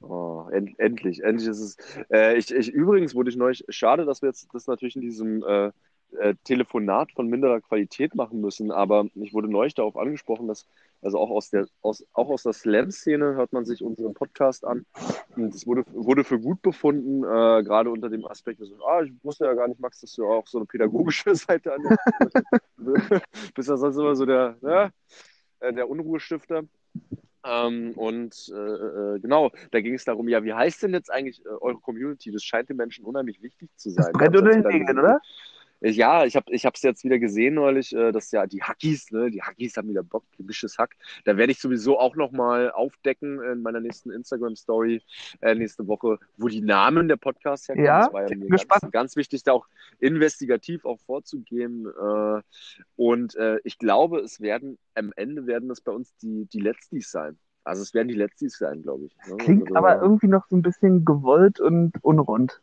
Oh, 0.00 0.48
end, 0.50 0.76
endlich, 0.80 1.22
endlich 1.22 1.48
ist 1.48 1.60
es. 1.60 1.76
Äh, 2.10 2.36
ich, 2.36 2.52
ich, 2.52 2.72
übrigens 2.72 3.14
wurde 3.14 3.30
ich 3.30 3.36
neulich, 3.36 3.64
schade, 3.68 4.04
dass 4.04 4.20
wir 4.20 4.28
jetzt 4.28 4.48
das 4.52 4.66
natürlich 4.66 4.96
in 4.96 5.02
diesem 5.02 5.44
äh, 5.44 5.70
äh, 6.18 6.34
Telefonat 6.42 7.12
von 7.12 7.28
minderer 7.28 7.60
Qualität 7.60 8.16
machen 8.16 8.40
müssen, 8.40 8.72
aber 8.72 9.06
ich 9.14 9.32
wurde 9.32 9.48
neulich 9.48 9.74
darauf 9.74 9.96
angesprochen, 9.96 10.48
dass, 10.48 10.66
also 11.02 11.18
auch 11.20 11.30
aus 11.30 11.50
der, 11.50 11.68
aus, 11.82 12.04
aus 12.14 12.42
der 12.42 12.52
Slam-Szene 12.52 13.36
hört 13.36 13.52
man 13.52 13.64
sich 13.64 13.82
unseren 13.82 14.12
Podcast 14.12 14.64
an. 14.64 14.84
Und 15.36 15.54
es 15.54 15.68
wurde, 15.68 15.84
wurde 15.92 16.24
für 16.24 16.40
gut 16.40 16.62
befunden, 16.62 17.22
äh, 17.22 17.62
gerade 17.62 17.90
unter 17.90 18.08
dem 18.08 18.26
Aspekt, 18.26 18.60
dass, 18.60 18.68
ah, 18.84 19.02
ich 19.02 19.12
wusste 19.22 19.44
ja 19.44 19.54
gar 19.54 19.68
nicht, 19.68 19.80
Max, 19.80 20.00
dass 20.00 20.12
du 20.14 20.26
auch 20.26 20.48
so 20.48 20.58
eine 20.58 20.66
pädagogische 20.66 21.32
Seite 21.36 21.74
an 21.74 21.96
Bist 23.54 23.68
ja 23.68 23.76
sonst 23.76 23.96
immer 23.96 24.16
so 24.16 24.26
der, 24.26 24.56
ne, 24.62 24.92
äh, 25.60 25.72
der 25.72 25.88
Unruhestifter. 25.88 26.64
Ähm, 27.42 27.92
und 27.96 28.52
äh, 28.52 28.54
äh, 28.54 29.18
genau, 29.20 29.50
da 29.70 29.80
ging 29.80 29.94
es 29.94 30.04
darum, 30.04 30.28
ja, 30.28 30.44
wie 30.44 30.52
heißt 30.52 30.82
denn 30.82 30.92
jetzt 30.92 31.10
eigentlich 31.10 31.44
äh, 31.46 31.48
eure 31.48 31.78
Community? 31.78 32.30
Das 32.30 32.42
scheint 32.42 32.68
den 32.68 32.76
Menschen 32.76 33.04
unheimlich 33.04 33.40
wichtig 33.42 33.70
zu 33.76 33.90
sein. 33.90 34.12
Brennt 34.12 34.36
unter 34.36 34.50
den 34.50 34.62
Nägeln, 34.62 34.98
oder? 34.98 35.20
Ja, 35.80 36.24
ich 36.24 36.36
habe 36.36 36.52
ich 36.52 36.66
hab's 36.66 36.82
jetzt 36.82 37.04
wieder 37.04 37.18
gesehen 37.18 37.54
neulich, 37.54 37.94
äh, 37.94 38.12
dass 38.12 38.30
ja 38.32 38.46
die 38.46 38.62
Hackies, 38.62 39.10
ne, 39.12 39.30
die 39.30 39.42
Hackies 39.42 39.76
haben 39.76 39.88
wieder 39.88 40.02
Bock, 40.02 40.24
gemischtes 40.36 40.76
Hack. 40.76 40.94
Da 41.24 41.36
werde 41.36 41.52
ich 41.52 41.58
sowieso 41.58 41.98
auch 41.98 42.16
nochmal 42.16 42.70
aufdecken 42.70 43.42
in 43.42 43.62
meiner 43.62 43.80
nächsten 43.80 44.10
Instagram-Story 44.10 45.02
äh, 45.40 45.54
nächste 45.54 45.86
Woche, 45.86 46.18
wo 46.36 46.48
die 46.48 46.60
Namen 46.60 47.08
der 47.08 47.16
Podcasts 47.16 47.68
herkommen. 47.68 47.86
Ja, 47.86 48.04
das 48.04 48.12
war 48.12 48.28
ja 48.28 48.36
mir 48.36 48.48
ganz, 48.48 48.90
ganz 48.90 49.16
wichtig, 49.16 49.42
da 49.42 49.52
auch 49.52 49.66
investigativ 50.00 50.84
auch 50.84 51.00
vorzugehen. 51.00 51.86
Äh, 51.86 52.42
und 52.96 53.34
äh, 53.36 53.58
ich 53.64 53.78
glaube, 53.78 54.20
es 54.20 54.40
werden, 54.40 54.78
am 54.94 55.12
Ende 55.16 55.46
werden 55.46 55.68
das 55.70 55.80
bei 55.80 55.92
uns 55.92 56.14
die, 56.16 56.46
die 56.52 56.60
Letztis 56.60 57.10
sein. 57.10 57.38
Also 57.64 57.82
es 57.82 57.94
werden 57.94 58.08
die 58.08 58.14
Letztis 58.14 58.58
sein, 58.58 58.82
glaube 58.82 59.06
ich. 59.06 59.16
ne? 59.28 59.36
Klingt 59.36 59.68
Also, 59.68 59.76
aber 59.76 60.02
irgendwie 60.02 60.28
noch 60.28 60.46
so 60.48 60.56
ein 60.56 60.62
bisschen 60.62 61.04
gewollt 61.04 61.60
und 61.60 61.92
unrund. 62.02 62.60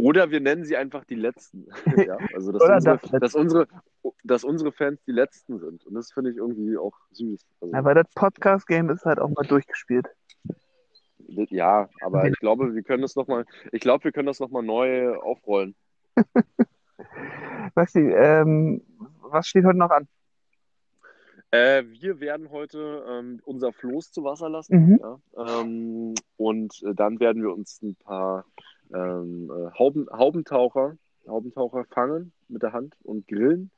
Oder 0.00 0.30
wir 0.30 0.40
nennen 0.40 0.64
sie 0.64 0.76
einfach 0.78 1.04
die 1.04 1.14
Letzten. 1.14 1.66
ja, 2.08 2.16
also 2.34 2.52
dass 2.52 2.62
unsere, 2.62 2.98
das 2.98 3.20
dass, 3.20 3.34
unsere, 3.34 3.68
dass 4.24 4.44
unsere 4.44 4.72
Fans 4.72 4.98
die 5.06 5.12
Letzten 5.12 5.58
sind. 5.58 5.84
Und 5.84 5.94
das 5.94 6.10
finde 6.10 6.30
ich 6.30 6.38
irgendwie 6.38 6.78
auch 6.78 6.94
süß. 7.12 7.46
Also, 7.60 7.74
Aber 7.74 7.94
das 7.94 8.06
Podcast-Game 8.14 8.88
ist 8.88 9.04
halt 9.04 9.18
auch 9.18 9.28
mal 9.28 9.46
durchgespielt. 9.46 10.06
ja, 11.26 11.90
aber 12.00 12.26
ich 12.26 12.38
glaube, 12.38 12.74
wir 12.74 12.82
können 12.82 13.02
das 13.02 13.14
noch 13.14 13.26
mal, 13.26 13.44
ich 13.72 13.80
glaube, 13.80 14.04
wir 14.04 14.12
können 14.12 14.26
das 14.26 14.40
nochmal 14.40 14.62
neu 14.62 15.16
aufrollen. 15.16 15.74
Maxi, 17.74 18.00
ähm, 18.00 18.82
was 19.20 19.48
steht 19.48 19.66
heute 19.66 19.78
noch 19.78 19.90
an? 19.90 20.08
Äh, 21.50 21.82
wir 21.88 22.20
werden 22.20 22.50
heute 22.50 23.04
ähm, 23.06 23.40
unser 23.44 23.72
Floß 23.72 24.12
zu 24.12 24.24
Wasser 24.24 24.48
lassen. 24.48 24.92
Mhm. 24.92 25.00
Ja, 25.02 25.20
ähm, 25.36 26.14
und 26.36 26.82
äh, 26.84 26.94
dann 26.94 27.20
werden 27.20 27.42
wir 27.42 27.52
uns 27.52 27.82
ein 27.82 27.96
paar 27.96 28.46
ähm, 28.94 29.50
äh, 29.50 29.78
Hauben, 29.78 30.06
Haubentaucher, 30.12 30.96
Haubentaucher 31.26 31.84
fangen 31.90 32.32
mit 32.48 32.62
der 32.62 32.72
Hand 32.72 32.96
und 33.02 33.26
grillen. 33.28 33.70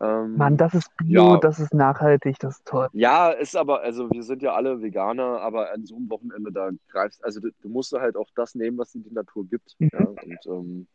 Ähm, 0.00 0.36
Mann, 0.36 0.56
das 0.56 0.74
ist 0.74 0.90
Bio, 0.96 1.34
Ja. 1.34 1.36
das 1.38 1.60
ist 1.60 1.72
nachhaltig, 1.72 2.38
das 2.40 2.56
ist 2.56 2.66
toll. 2.66 2.88
Ja, 2.92 3.30
ist 3.30 3.56
aber, 3.56 3.80
also 3.82 4.10
wir 4.10 4.22
sind 4.24 4.42
ja 4.42 4.52
alle 4.54 4.82
Veganer, 4.82 5.40
aber 5.40 5.72
an 5.72 5.86
so 5.86 5.96
einem 5.96 6.10
Wochenende, 6.10 6.50
da 6.50 6.70
greifst, 6.88 7.24
also 7.24 7.40
du, 7.40 7.50
du 7.62 7.68
musst 7.68 7.92
halt 7.92 8.16
auch 8.16 8.28
das 8.34 8.54
nehmen, 8.56 8.76
was 8.78 8.90
dir 8.92 9.00
die 9.00 9.14
Natur 9.14 9.46
gibt. 9.46 9.76
Mhm. 9.78 9.90
Ja, 9.92 10.04
und 10.06 10.46
ähm, 10.46 10.86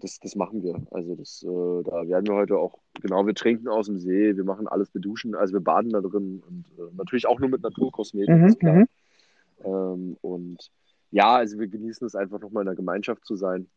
das, 0.00 0.18
das 0.20 0.34
machen 0.36 0.62
wir. 0.62 0.80
Also 0.90 1.14
das, 1.14 1.42
äh, 1.44 1.46
da 1.90 2.08
werden 2.08 2.26
wir 2.26 2.34
heute 2.34 2.56
auch, 2.56 2.78
genau, 3.00 3.24
wir 3.26 3.34
trinken 3.34 3.68
aus 3.68 3.86
dem 3.86 3.98
See, 3.98 4.36
wir 4.36 4.44
machen 4.44 4.66
alles, 4.68 4.92
wir 4.94 5.00
duschen, 5.00 5.34
also 5.34 5.52
wir 5.54 5.60
baden 5.60 5.90
da 5.90 6.00
drin 6.00 6.42
und 6.46 6.64
äh, 6.78 6.90
natürlich 6.96 7.26
auch 7.26 7.38
nur 7.38 7.48
mit 7.48 7.62
Naturkosmetik, 7.62 8.34
Mhm, 8.34 8.46
ist 8.46 8.60
klar. 8.60 8.74
mhm. 8.74 8.86
Ähm, 9.64 10.16
und 10.22 10.70
ja, 11.10 11.36
also 11.36 11.58
wir 11.58 11.68
genießen 11.68 12.06
es 12.06 12.14
einfach 12.14 12.40
nochmal 12.40 12.62
in 12.62 12.66
der 12.66 12.76
Gemeinschaft 12.76 13.24
zu 13.24 13.36
sein. 13.36 13.68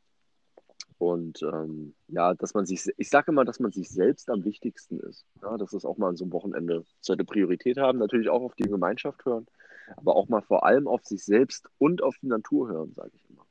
Und 0.98 1.42
ähm, 1.42 1.96
ja, 2.10 2.36
dass 2.36 2.54
man 2.54 2.66
sich, 2.66 2.88
ich 2.98 3.10
sage 3.10 3.32
immer, 3.32 3.44
dass 3.44 3.60
man 3.60 3.72
sich 3.72 3.90
selbst 3.90 4.30
am 4.30 4.44
wichtigsten 4.44 5.00
ist. 5.00 5.26
Ja, 5.42 5.58
dass 5.58 5.74
es 5.74 5.84
auch 5.84 5.98
mal 5.98 6.10
an 6.10 6.16
so 6.16 6.26
einem 6.26 6.34
Wochenende 6.34 6.86
sollte 7.00 7.26
Priorität 7.26 7.78
haben, 7.78 7.98
natürlich 7.98 8.30
auch 8.30 8.44
auf 8.44 8.54
die 8.56 8.70
Gemeinschaft 8.70 9.26
hören, 9.26 9.48
aber 9.98 10.16
auch 10.16 10.30
mal 10.30 10.42
vor 10.42 10.64
allem 10.64 10.88
auf 10.88 11.04
sich 11.04 11.26
selbst 11.26 11.68
und 11.80 12.04
auf 12.04 12.16
die 12.22 12.28
Natur 12.28 12.70
hören, 12.70 12.94
sage 12.94 13.12
ich 13.16 13.30
immer. 13.30 13.46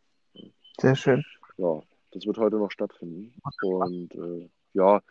Sehr 0.81 0.95
schön. 0.95 1.25
Ja, 1.57 1.81
das 2.13 2.25
wird 2.25 2.39
heute 2.39 2.57
noch 2.57 2.71
stattfinden. 2.71 3.35
Und 3.63 4.15
äh, 4.15 4.49
ja, 4.75 5.03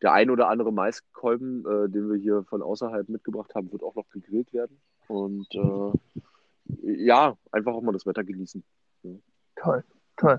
der 0.00 0.12
ein 0.12 0.30
oder 0.30 0.48
andere 0.48 0.72
Maiskolben, 0.72 1.66
äh, 1.66 1.88
den 1.88 2.08
wir 2.08 2.16
hier 2.16 2.44
von 2.44 2.62
außerhalb 2.62 3.08
mitgebracht 3.08 3.54
haben, 3.54 3.72
wird 3.72 3.82
auch 3.82 3.96
noch 3.96 4.08
gegrillt 4.10 4.52
werden. 4.52 4.80
Und 5.08 5.52
äh, 5.52 6.20
ja, 6.82 7.36
einfach 7.52 7.72
auch 7.72 7.82
mal 7.82 7.92
das 7.92 8.06
Wetter 8.06 8.24
genießen. 8.24 8.62
Toll, 9.56 9.84
toll. 10.16 10.38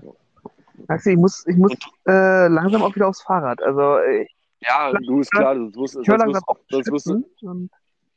Maxi, 0.88 1.12
ich 1.12 1.18
muss, 1.18 1.46
ich 1.46 1.56
muss 1.56 1.72
äh, 2.06 2.48
langsam 2.48 2.82
auch 2.82 2.94
wieder 2.94 3.08
aufs 3.08 3.22
Fahrrad. 3.22 3.62
Also 3.62 3.98
äh, 3.98 4.26
Ja, 4.60 4.92
du 4.92 5.20
ist 5.20 5.30
klar, 5.30 5.54
sonst 5.54 5.76
wirst, 5.76 5.96
ich 5.96 6.06
du, 6.06 7.68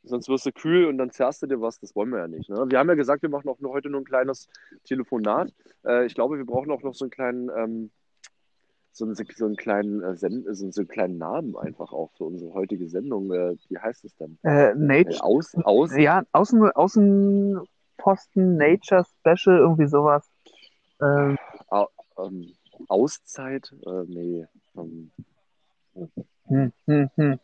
sonst 0.04 0.30
wirst 0.30 0.46
du 0.46 0.52
kühl 0.52 0.86
und 0.88 0.98
dann 0.98 1.12
zerrst 1.12 1.42
du 1.42 1.48
dir 1.48 1.62
was. 1.62 1.80
Das 1.80 1.96
wollen 1.96 2.10
wir 2.10 2.20
ja 2.20 2.28
nicht. 2.28 2.50
Ne? 2.50 2.66
Wir 2.70 2.80
haben 2.80 2.90
ja 2.90 2.96
gesagt, 2.96 3.22
wir 3.22 3.30
machen 3.30 3.50
auch 3.50 3.60
nur 3.60 3.72
heute 3.72 3.90
nur 3.90 4.02
ein 4.02 4.06
kleines 4.06 4.48
Telefonat. 4.86 5.54
Äh, 5.86 6.06
ich 6.06 6.16
glaube, 6.16 6.38
wir 6.38 6.46
brauchen 6.46 6.72
auch 6.72 6.82
noch 6.84 6.94
so 6.94 7.06
einen 7.06 7.12
kleinen, 7.12 7.50
ähm, 7.56 7.92
so 8.92 9.06
einen, 9.06 9.16
so 9.16 9.46
einen 9.46 9.56
kleinen, 9.56 10.02
äh, 10.04 10.16
Send 10.16 10.46
so, 10.56 10.70
so 10.72 10.82
einen 10.82 10.88
kleinen 10.88 11.18
Namen 11.18 11.58
einfach 11.58 11.92
auch 11.92 12.12
für 12.18 12.26
unsere 12.26 12.54
heutige 12.54 12.88
Sendung. 12.88 13.32
Äh, 13.32 13.56
wie 13.70 13.78
heißt 13.78 14.06
es 14.06 14.16
denn? 14.16 14.38
äh, 14.44 14.72
Äh, 14.72 14.76
Nature, 14.76 15.24
aus, 15.24 15.56
aus, 15.64 15.96
ja, 15.96 16.24
Außen, 16.32 16.70
Außenposten, 17.98 18.58
Nature 18.58 19.04
Special, 19.06 19.58
irgendwie 19.58 19.88
sowas. 19.88 20.30
Ähm, 21.02 21.38
ähm, 22.18 22.54
Auszeit? 22.88 23.74
Äh, 23.86 24.04
nee. 24.08 24.46
Ähm, 24.78 25.12
hm, 26.48 26.74
hm, 26.86 27.10
hm. 27.16 27.40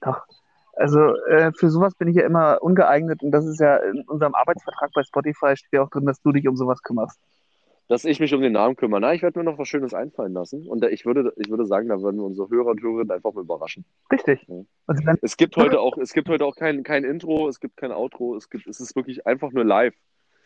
Doch. 0.00 0.26
Also 0.74 1.16
äh, 1.26 1.52
für 1.52 1.70
sowas 1.70 1.94
bin 1.96 2.08
ich 2.08 2.16
ja 2.16 2.24
immer 2.24 2.62
ungeeignet 2.62 3.22
und 3.22 3.32
das 3.32 3.44
ist 3.46 3.58
ja 3.58 3.76
in 3.78 4.02
unserem 4.02 4.34
Arbeitsvertrag 4.34 4.90
bei 4.94 5.02
Spotify 5.02 5.56
steht 5.56 5.72
ja 5.72 5.82
auch 5.82 5.90
drin, 5.90 6.06
dass 6.06 6.22
du 6.22 6.30
dich 6.30 6.46
um 6.46 6.56
sowas 6.56 6.82
kümmerst. 6.82 7.18
Dass 7.88 8.04
ich 8.04 8.20
mich 8.20 8.34
um 8.34 8.42
den 8.42 8.52
Namen 8.52 8.76
kümmere. 8.76 9.00
Na, 9.00 9.14
ich 9.14 9.22
werde 9.22 9.38
mir 9.38 9.44
noch 9.44 9.58
was 9.58 9.66
Schönes 9.66 9.94
einfallen 9.94 10.34
lassen. 10.34 10.68
Und 10.68 10.84
ich 10.84 11.06
würde, 11.06 11.32
ich 11.36 11.50
würde 11.50 11.66
sagen, 11.66 11.88
da 11.88 12.00
würden 12.00 12.18
wir 12.18 12.24
unsere 12.24 12.48
Hörer 12.50 12.68
und 12.68 12.82
Hörerinnen 12.82 13.10
einfach 13.10 13.32
mal 13.32 13.40
überraschen. 13.40 13.84
Richtig. 14.12 14.46
Ja. 14.46 14.62
Dann, 14.86 15.18
Es 15.22 15.36
gibt 15.36 15.56
heute 15.56 15.80
auch, 15.80 15.96
es 15.96 16.12
gibt 16.12 16.28
heute 16.28 16.44
auch 16.44 16.54
kein, 16.54 16.82
kein 16.82 17.04
Intro, 17.04 17.48
es 17.48 17.60
gibt 17.60 17.76
kein 17.78 17.90
Outro, 17.90 18.36
es 18.36 18.50
gibt, 18.50 18.66
es 18.66 18.80
ist 18.80 18.94
wirklich 18.94 19.26
einfach 19.26 19.52
nur 19.52 19.64
live. 19.64 19.94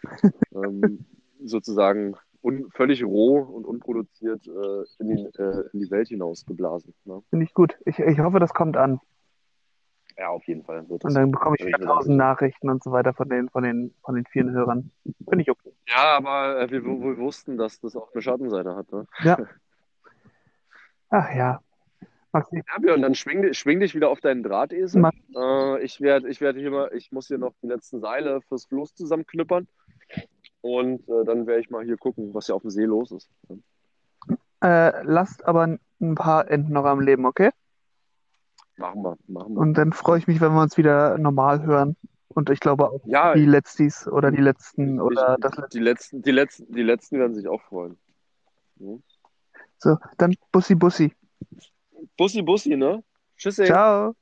ähm, 0.54 1.04
sozusagen 1.44 2.16
un, 2.42 2.70
völlig 2.70 3.04
roh 3.04 3.38
und 3.38 3.64
unproduziert 3.64 4.46
äh, 4.46 5.02
in, 5.02 5.08
die, 5.08 5.22
äh, 5.38 5.64
in 5.72 5.80
die 5.80 5.90
Welt 5.90 6.08
hinaus 6.08 6.44
geblasen. 6.46 6.94
Ne? 7.04 7.22
finde 7.30 7.44
ich 7.44 7.54
gut. 7.54 7.76
Ich, 7.84 7.99
ich 7.99 8.18
hoffe, 8.18 8.38
das 8.38 8.54
kommt 8.54 8.76
an. 8.76 9.00
Ja, 10.19 10.28
auf 10.28 10.45
jeden 10.47 10.62
Fall. 10.64 10.88
Wird 10.88 11.04
Und 11.04 11.14
dann 11.14 11.31
bekomme 11.31 11.57
ich 11.59 11.66
wieder 11.66 11.78
tausend 11.78 12.16
Nachrichten 12.16 12.69
und 12.71 12.83
so 12.83 12.92
weiter 12.92 13.12
von 13.14 13.28
den, 13.28 13.49
von 13.49 13.62
den, 13.62 13.95
von 14.04 14.14
den 14.14 14.26
vielen 14.26 14.50
Hörern. 14.52 14.90
Finde 15.28 15.42
ich 15.42 15.50
okay. 15.50 15.73
Ja, 15.88 16.16
aber 16.16 16.61
äh, 16.61 16.71
wir, 16.71 16.85
wir 16.85 17.19
wussten, 17.19 17.57
dass 17.57 17.81
das 17.81 17.97
auch 17.97 18.12
eine 18.12 18.23
Schattenseite 18.23 18.76
hat. 18.76 18.90
Ne? 18.92 19.07
Ach 21.11 21.35
ja. 21.35 21.61
Maxi, 22.33 22.57
Ja, 22.57 22.78
Björn, 22.81 23.02
dann 23.02 23.14
schwing, 23.14 23.42
dich- 23.42 23.59
schwing 23.59 23.81
dich 23.81 23.95
wieder 23.95 24.09
auf 24.09 24.21
deinen 24.21 24.42
Drahtesel. 24.42 25.11
Äh, 25.37 25.83
ich 25.83 26.00
werde 26.00 26.28
ich 26.31 26.40
werd 26.40 26.57
hier 26.57 26.71
mal, 26.71 26.90
ich 26.95 27.12
muss 27.12 27.26
hier 27.28 27.37
noch 27.38 27.52
die 27.62 27.66
letzten 27.66 28.00
Seile 28.00 28.40
fürs 28.42 28.64
Floß 28.66 28.95
zusammenknüppern. 28.95 29.69
Und 30.62 31.07
äh, 31.09 31.25
dann 31.26 31.47
werde 31.47 31.61
ich 31.61 31.71
mal 31.71 31.85
hier 31.85 31.99
gucken, 31.99 32.33
was 32.33 32.47
hier 32.47 32.54
auf 32.54 32.62
dem 32.62 32.71
See 32.71 32.85
los 32.85 33.11
ist. 33.12 33.28
äh, 34.62 35.02
lasst 35.04 35.45
aber 35.45 35.76
ein 36.00 36.14
paar 36.14 36.50
Enten 36.50 36.73
noch 36.73 36.85
am 36.87 37.00
Leben, 37.00 37.26
okay? 37.26 37.50
Machen 38.76 39.02
wir, 39.02 39.17
machen 39.26 39.55
wir. 39.55 39.61
Und 39.61 39.75
dann 39.75 39.93
freue 39.93 40.19
ich 40.19 40.26
mich, 40.26 40.41
wenn 40.41 40.52
wir 40.52 40.62
uns 40.62 40.76
wieder 40.76 41.19
normal 41.19 41.62
hören. 41.62 41.97
Und 42.29 42.49
ich 42.50 42.61
glaube 42.61 42.88
auch 42.91 43.00
Ja, 43.05 43.35
die 43.35 43.45
Letztis 43.45 44.09
oder 44.09 44.31
die 44.31 44.41
Letzten 44.41 45.00
oder 45.00 45.35
ich, 45.35 45.41
das 45.41 45.57
Letzte. 45.57 45.79
die 45.79 45.79
letzten, 45.85 46.23
die 46.23 46.31
letzten, 46.31 46.73
die 46.73 46.83
letzten 46.83 47.19
werden 47.19 47.35
sich 47.35 47.47
auch 47.49 47.61
freuen. 47.62 47.99
Ja. 48.76 48.97
So, 49.79 49.99
dann 50.17 50.35
Bussi 50.50 50.75
Bussi. 50.75 51.12
Bussi, 52.17 52.43
Bussi, 52.43 52.76
ne? 52.76 53.02
Tschüssi. 53.37 53.64
Ciao. 53.64 54.14